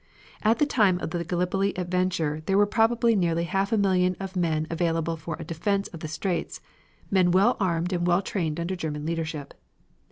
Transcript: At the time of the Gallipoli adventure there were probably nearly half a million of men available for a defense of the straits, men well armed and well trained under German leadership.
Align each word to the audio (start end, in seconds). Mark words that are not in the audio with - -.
At 0.41 0.57
the 0.57 0.65
time 0.65 0.97
of 0.99 1.11
the 1.11 1.23
Gallipoli 1.23 1.75
adventure 1.77 2.41
there 2.47 2.57
were 2.57 2.65
probably 2.65 3.15
nearly 3.15 3.43
half 3.43 3.71
a 3.71 3.77
million 3.77 4.15
of 4.19 4.35
men 4.35 4.65
available 4.71 5.15
for 5.15 5.35
a 5.37 5.43
defense 5.45 5.89
of 5.89 5.99
the 5.99 6.07
straits, 6.07 6.59
men 7.11 7.29
well 7.29 7.55
armed 7.59 7.93
and 7.93 8.07
well 8.07 8.23
trained 8.23 8.59
under 8.59 8.75
German 8.75 9.05
leadership. 9.05 9.53